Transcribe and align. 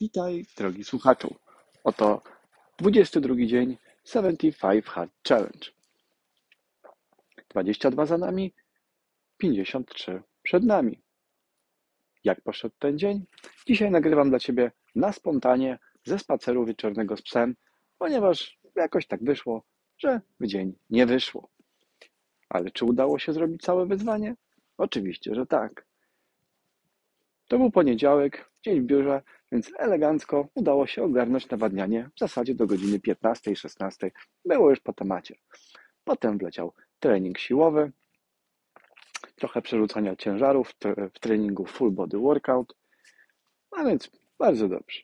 Witaj, 0.00 0.46
drogi 0.56 0.84
słuchaczu. 0.84 1.34
Oto 1.84 2.22
22 2.78 3.34
dzień 3.46 3.78
75 4.04 4.84
Hard 4.84 5.10
Challenge. 5.28 5.70
22 7.48 8.06
za 8.06 8.18
nami, 8.18 8.54
53 9.38 10.22
przed 10.42 10.64
nami. 10.64 11.02
Jak 12.24 12.40
poszedł 12.40 12.74
ten 12.78 12.98
dzień? 12.98 13.24
Dzisiaj 13.66 13.90
nagrywam 13.90 14.30
dla 14.30 14.38
Ciebie 14.38 14.72
na 14.94 15.12
spontanie 15.12 15.78
ze 16.04 16.18
spaceru 16.18 16.64
wieczornego 16.64 17.16
z 17.16 17.22
psem, 17.22 17.56
ponieważ 17.98 18.58
jakoś 18.76 19.06
tak 19.06 19.24
wyszło, 19.24 19.62
że 19.98 20.20
w 20.40 20.46
dzień 20.46 20.78
nie 20.90 21.06
wyszło. 21.06 21.48
Ale 22.48 22.70
czy 22.70 22.84
udało 22.84 23.18
się 23.18 23.32
zrobić 23.32 23.62
całe 23.62 23.86
wyzwanie? 23.86 24.34
Oczywiście, 24.76 25.34
że 25.34 25.46
tak. 25.46 25.86
To 27.48 27.58
był 27.58 27.70
poniedziałek, 27.70 28.50
dzień 28.62 28.80
w 28.80 28.84
biurze, 28.84 29.22
więc 29.52 29.72
elegancko 29.78 30.48
udało 30.54 30.86
się 30.86 31.02
ogarnąć 31.02 31.50
nawadnianie 31.50 32.10
w 32.16 32.18
zasadzie 32.18 32.54
do 32.54 32.66
godziny 32.66 32.98
15-16. 32.98 34.10
Było 34.44 34.70
już 34.70 34.80
po 34.80 34.92
temacie. 34.92 35.34
Potem 36.04 36.38
wleciał 36.38 36.72
trening 37.00 37.38
siłowy, 37.38 37.92
trochę 39.36 39.62
przerzucania 39.62 40.16
ciężarów 40.16 40.74
w 41.14 41.18
treningu 41.20 41.66
full 41.66 41.90
body 41.90 42.18
workout, 42.18 42.74
a 43.76 43.84
więc 43.84 44.10
bardzo 44.38 44.68
dobrze. 44.68 45.00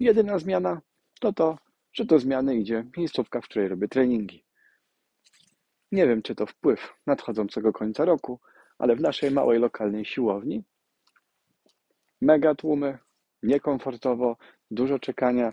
Jedyna 0.00 0.38
zmiana 0.38 0.80
to 1.20 1.32
to, 1.32 1.58
że 1.92 2.04
do 2.04 2.18
zmiany 2.18 2.56
idzie 2.56 2.84
miejscówka, 2.96 3.40
w 3.40 3.44
której 3.44 3.68
robię 3.68 3.88
treningi. 3.88 4.44
Nie 5.92 6.06
wiem, 6.06 6.22
czy 6.22 6.34
to 6.34 6.46
wpływ 6.46 6.94
nadchodzącego 7.06 7.72
końca 7.72 8.04
roku, 8.04 8.40
ale 8.78 8.96
w 8.96 9.00
naszej 9.00 9.30
małej 9.30 9.58
lokalnej 9.58 10.04
siłowni 10.04 10.64
mega 12.20 12.54
tłumy, 12.54 12.98
niekomfortowo, 13.42 14.36
dużo 14.70 14.98
czekania, 14.98 15.52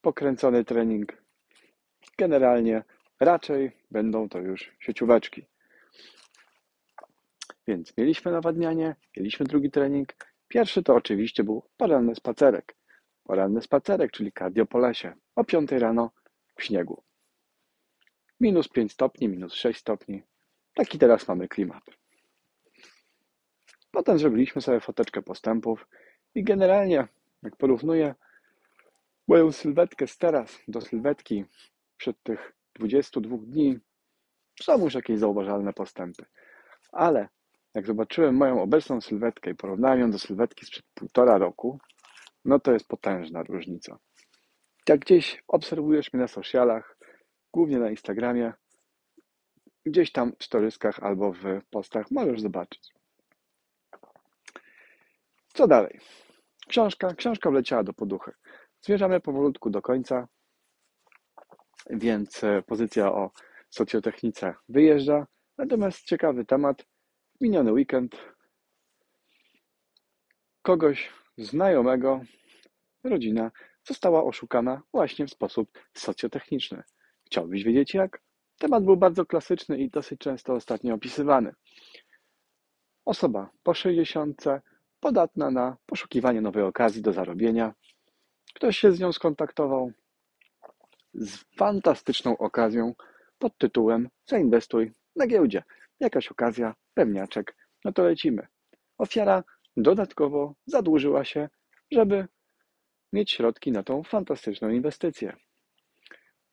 pokręcony 0.00 0.64
trening. 0.64 1.22
Generalnie 2.18 2.82
raczej 3.20 3.72
będą 3.90 4.28
to 4.28 4.38
już 4.38 4.72
siecióweczki. 4.80 5.46
Więc 7.66 7.96
mieliśmy 7.96 8.32
nawadnianie, 8.32 8.96
mieliśmy 9.16 9.46
drugi 9.46 9.70
trening. 9.70 10.14
Pierwszy 10.48 10.82
to 10.82 10.94
oczywiście 10.94 11.44
był 11.44 11.62
poranny 11.76 12.14
spacerek. 12.14 12.76
Poranny 13.24 13.62
spacerek, 13.62 14.12
czyli 14.12 14.32
cardio 14.32 14.66
po 14.66 14.78
lesie. 14.78 15.14
O 15.36 15.44
5 15.44 15.72
rano 15.72 16.10
w 16.56 16.62
śniegu. 16.62 17.02
Minus 18.40 18.68
5 18.68 18.92
stopni, 18.92 19.28
minus 19.28 19.54
6 19.54 19.80
stopni. 19.80 20.22
Taki 20.74 20.98
teraz 20.98 21.28
mamy 21.28 21.48
klimat. 21.48 21.84
Potem 23.94 24.18
zrobiliśmy 24.18 24.62
sobie 24.62 24.80
foteczkę 24.80 25.22
postępów 25.22 25.86
i 26.34 26.44
generalnie, 26.44 27.08
jak 27.42 27.56
porównuję 27.56 28.14
moją 29.28 29.52
sylwetkę 29.52 30.06
z 30.06 30.18
teraz 30.18 30.58
do 30.68 30.80
sylwetki 30.80 31.44
przed 31.96 32.22
tych 32.22 32.52
22 32.74 33.36
dni, 33.36 33.78
są 34.62 34.84
już 34.84 34.94
jakieś 34.94 35.18
zauważalne 35.18 35.72
postępy. 35.72 36.24
Ale 36.92 37.28
jak 37.74 37.86
zobaczyłem 37.86 38.36
moją 38.36 38.62
obecną 38.62 39.00
sylwetkę 39.00 39.50
i 39.50 39.54
porównałem 39.54 40.00
ją 40.00 40.10
do 40.10 40.18
sylwetki 40.18 40.66
sprzed 40.66 40.86
półtora 40.94 41.38
roku, 41.38 41.78
no 42.44 42.60
to 42.60 42.72
jest 42.72 42.88
potężna 42.88 43.42
różnica. 43.42 43.98
Jak 44.88 45.00
gdzieś 45.00 45.42
obserwujesz 45.48 46.12
mnie 46.12 46.22
na 46.22 46.28
socialach, 46.28 46.96
głównie 47.52 47.78
na 47.78 47.90
Instagramie, 47.90 48.52
gdzieś 49.86 50.12
tam 50.12 50.32
w 50.38 50.44
storyskach 50.44 51.02
albo 51.02 51.32
w 51.32 51.44
postach 51.70 52.10
możesz 52.10 52.40
zobaczyć. 52.40 52.94
Co 55.54 55.66
dalej? 55.66 56.00
Książka. 56.68 57.14
Książka 57.14 57.50
wleciała 57.50 57.82
do 57.82 57.92
poduchy. 57.92 58.32
Zmierzamy 58.80 59.20
powolutku 59.20 59.70
do 59.70 59.82
końca, 59.82 60.28
więc 61.90 62.44
e, 62.44 62.62
pozycja 62.62 63.12
o 63.12 63.30
socjotechnice 63.70 64.54
wyjeżdża. 64.68 65.26
Natomiast 65.58 66.04
ciekawy 66.04 66.44
temat. 66.44 66.86
Miniony 67.40 67.72
weekend 67.72 68.16
kogoś 70.62 71.12
znajomego, 71.38 72.20
rodzina 73.04 73.50
została 73.84 74.24
oszukana 74.24 74.82
właśnie 74.92 75.26
w 75.26 75.30
sposób 75.30 75.78
socjotechniczny. 75.94 76.82
Chciałbyś 77.26 77.64
wiedzieć 77.64 77.94
jak? 77.94 78.22
Temat 78.58 78.84
był 78.84 78.96
bardzo 78.96 79.26
klasyczny 79.26 79.78
i 79.78 79.90
dosyć 79.90 80.20
często 80.20 80.54
ostatnio 80.54 80.94
opisywany. 80.94 81.54
Osoba 83.04 83.50
po 83.62 83.74
60 83.74 84.44
podatna 85.04 85.50
na 85.50 85.76
poszukiwanie 85.86 86.40
nowej 86.40 86.62
okazji 86.62 87.02
do 87.02 87.12
zarobienia. 87.12 87.74
Ktoś 88.54 88.78
się 88.78 88.92
z 88.92 89.00
nią 89.00 89.12
skontaktował 89.12 89.92
z 91.14 91.44
fantastyczną 91.56 92.38
okazją 92.38 92.94
pod 93.38 93.58
tytułem 93.58 94.08
Zainwestuj 94.26 94.92
na 95.16 95.26
giełdzie. 95.26 95.62
Jakaś 96.00 96.28
okazja, 96.28 96.74
pewniaczek, 96.94 97.56
no 97.84 97.92
to 97.92 98.02
lecimy. 98.02 98.46
Ofiara 98.98 99.44
dodatkowo 99.76 100.54
zadłużyła 100.66 101.24
się, 101.24 101.48
żeby 101.90 102.26
mieć 103.12 103.32
środki 103.32 103.72
na 103.72 103.82
tą 103.82 104.02
fantastyczną 104.02 104.68
inwestycję. 104.68 105.36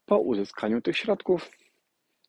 Po 0.05 0.19
uzyskaniu 0.19 0.81
tych 0.81 0.97
środków 0.97 1.51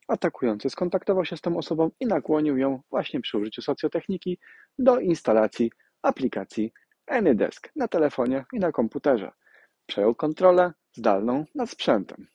atakujący 0.09 0.71
skontaktował 0.71 1.25
się 1.25 1.37
z 1.37 1.41
tą 1.41 1.57
osobą 1.57 1.91
i 2.01 2.07
nakłonił 2.07 2.59
ją 2.59 2.81
właśnie 2.91 3.21
przy 3.21 3.39
użyciu 3.39 3.63
socjotechniki 3.63 4.39
do 4.79 5.01
instalacji 5.01 5.71
aplikacji 6.03 6.73
AnyDesk 7.07 7.71
na 7.77 7.89
telefonie 7.89 8.45
i 8.53 8.59
na 8.59 8.73
komputerze. 8.73 9.33
Przejął 9.87 10.15
kontrolę 10.15 10.73
zdalną 10.93 11.45
nad 11.55 11.71
sprzętem. 11.71 12.27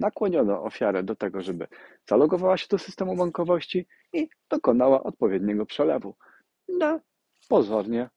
Nakłoniono 0.00 0.62
ofiarę 0.62 1.02
do 1.02 1.16
tego, 1.16 1.42
żeby 1.42 1.66
zalogowała 2.08 2.56
się 2.56 2.66
do 2.70 2.78
systemu 2.78 3.16
bankowości 3.16 3.86
i 4.12 4.28
dokonała 4.50 5.02
odpowiedniego 5.02 5.66
przelewu 5.66 6.16
na 6.68 7.00
pozornie 7.48 8.10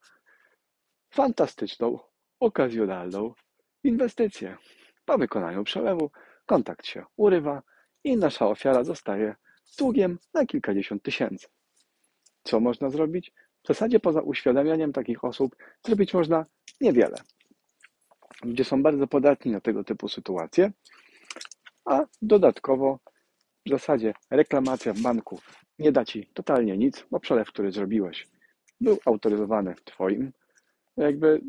fantastyczną, 1.10 2.00
okazjonalną 2.40 3.34
inwestycję. 3.84 4.58
Po 5.06 5.18
wykonaniu 5.18 5.64
przelewu 5.64 6.12
kontakt 6.46 6.86
się 6.86 7.06
urywa 7.18 7.64
i 8.04 8.18
nasza 8.18 8.48
ofiara 8.48 8.84
zostaje 8.84 9.36
długiem 9.78 10.20
na 10.34 10.46
kilkadziesiąt 10.46 11.04
tysięcy. 11.04 11.48
Co 12.44 12.60
można 12.60 12.90
zrobić? 12.90 13.34
W 13.66 13.68
zasadzie 13.68 14.00
poza 14.00 14.22
uświadamianiem 14.22 14.94
takich 14.94 15.24
osób 15.24 15.56
zrobić 15.86 16.14
można 16.14 16.46
niewiele. 16.82 17.16
Ludzie 18.44 18.64
są 18.64 18.84
bardzo 18.84 19.08
podatni 19.08 19.52
na 19.52 19.62
tego 19.62 19.84
typu 19.84 20.10
sytuacje, 20.10 20.72
a 21.86 22.06
dodatkowo 22.22 23.00
w 23.66 23.70
zasadzie 23.70 24.14
reklamacja 24.32 24.94
w 24.94 25.00
banku 25.00 25.40
nie 25.80 25.92
da 25.92 26.06
Ci 26.06 26.28
totalnie 26.34 26.78
nic, 26.78 27.06
bo 27.12 27.20
przelew, 27.20 27.48
który 27.48 27.72
zrobiłeś, 27.72 28.28
był 28.82 28.98
autoryzowany 29.06 29.76
Twoim 29.86 30.32
jakby 30.98 31.42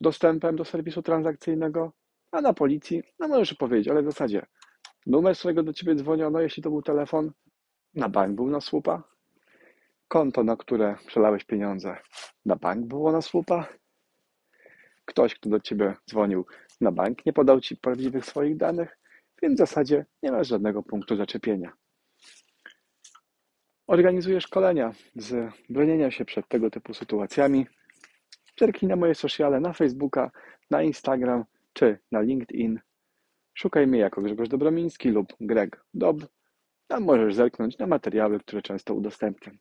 dostępem 0.00 0.56
do 0.56 0.64
serwisu 0.64 1.02
transakcyjnego, 1.02 1.92
a 2.32 2.40
na 2.40 2.52
policji, 2.52 3.02
no 3.18 3.28
możesz 3.28 3.54
powiedzieć, 3.54 3.88
ale 3.88 4.02
w 4.02 4.06
zasadzie 4.06 4.46
numer, 5.06 5.34
z 5.34 5.38
którego 5.38 5.62
do 5.62 5.72
Ciebie 5.72 5.94
dzwoniono, 5.94 6.40
jeśli 6.40 6.62
to 6.62 6.70
był 6.70 6.82
telefon, 6.82 7.32
na 7.94 8.08
bank 8.08 8.36
był 8.36 8.50
na 8.50 8.60
słupa, 8.60 9.02
konto, 10.08 10.44
na 10.44 10.56
które 10.56 10.96
przelałeś 11.06 11.44
pieniądze, 11.44 11.96
na 12.44 12.56
bank 12.56 12.86
było 12.86 13.12
na 13.12 13.22
słupa. 13.22 13.68
Ktoś, 15.04 15.34
kto 15.34 15.50
do 15.50 15.60
ciebie 15.60 15.94
dzwonił 16.10 16.46
na 16.80 16.92
bank, 16.92 17.26
nie 17.26 17.32
podał 17.32 17.60
ci 17.60 17.76
prawdziwych 17.76 18.24
swoich 18.26 18.56
danych, 18.56 18.98
więc 19.42 19.54
w 19.54 19.58
zasadzie 19.58 20.06
nie 20.22 20.32
masz 20.32 20.48
żadnego 20.48 20.82
punktu 20.82 21.16
zaczepienia. 21.16 21.72
Organizuję 23.86 24.40
szkolenia 24.40 24.92
z 25.16 25.54
bronienia 25.68 26.10
się 26.10 26.24
przed 26.24 26.48
tego 26.48 26.70
typu 26.70 26.94
sytuacjami. 26.94 27.66
Zerknij 28.58 28.88
na 28.88 28.96
moje 28.96 29.14
sociale, 29.14 29.60
na 29.60 29.72
Facebooka, 29.72 30.30
na 30.70 30.82
Instagram 30.82 31.44
czy 31.72 31.98
na 32.12 32.20
LinkedIn. 32.20 32.80
Szukaj 33.54 33.86
mnie 33.86 33.98
jako 33.98 34.22
Grzegorz 34.22 34.48
Dobromiński 34.48 35.08
lub 35.08 35.32
Greg 35.40 35.84
Dob. 35.94 36.16
Tam 36.86 37.04
możesz 37.04 37.34
zerknąć 37.34 37.78
na 37.78 37.86
materiały, 37.86 38.40
które 38.40 38.62
często 38.62 38.94
udostępniam. 38.94 39.58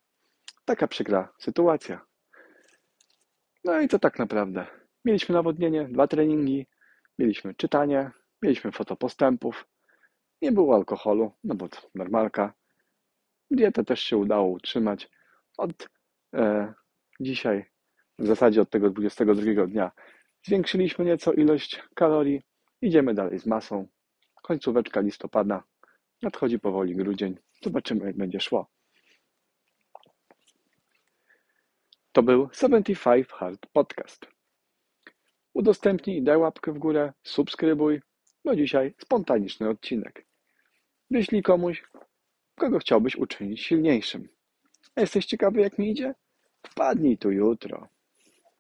Taka 0.68 0.88
przykra 0.88 1.34
sytuacja. 1.40 2.06
No 3.64 3.82
i 3.82 3.88
to 3.88 4.00
tak 4.00 4.20
naprawdę. 4.20 4.68
Mieliśmy 5.06 5.36
nawodnienie, 5.36 5.88
dwa 5.92 6.08
treningi, 6.08 6.68
mieliśmy 7.20 7.56
czytanie, 7.56 8.12
mieliśmy 8.42 8.72
fotopostępów, 8.72 9.68
nie 10.42 10.52
było 10.52 10.76
alkoholu, 10.76 11.32
no 11.44 11.56
bo 11.56 11.70
to 11.70 11.78
normalka. 11.96 12.54
Dietę 13.52 13.84
też 13.84 14.00
się 14.00 14.18
udało 14.18 14.48
utrzymać. 14.48 15.10
Od 15.58 15.90
e, 16.34 16.74
dzisiaj, 17.20 17.66
w 18.20 18.28
zasadzie 18.28 18.62
od 18.62 18.70
tego 18.70 18.90
22 18.90 19.68
dnia, 19.68 19.92
zwiększyliśmy 20.44 21.06
nieco 21.06 21.34
ilość 21.34 21.84
kalorii. 21.96 22.42
Idziemy 22.82 23.14
dalej 23.14 23.40
z 23.40 23.46
masą. 23.46 23.88
Końcóweczka 24.44 25.02
listopada. 25.02 25.64
Nadchodzi 26.22 26.60
powoli 26.60 26.96
grudzień. 26.96 27.38
Zobaczymy, 27.64 28.06
jak 28.06 28.18
będzie 28.18 28.40
szło. 28.40 28.77
To 32.18 32.24
był 32.24 32.50
75 32.54 33.28
Hard 33.28 33.66
Podcast. 33.74 34.28
Udostępnij, 35.54 36.24
daj 36.24 36.38
łapkę 36.38 36.74
w 36.74 36.78
górę, 36.78 37.14
subskrybuj, 37.24 38.02
bo 38.46 38.56
dzisiaj 38.56 38.94
spontaniczny 38.98 39.70
odcinek. 39.70 40.26
Wyślij 41.12 41.44
komuś, 41.44 41.84
kogo 42.56 42.80
chciałbyś 42.80 43.16
uczynić 43.16 43.62
silniejszym. 43.62 44.30
A 44.96 45.02
jesteś 45.02 45.26
ciekawy, 45.26 45.62
jak 45.62 45.78
mi 45.78 45.92
idzie? 45.92 46.14
Wpadnij 46.68 47.18
tu 47.18 47.32
jutro. 47.32 47.88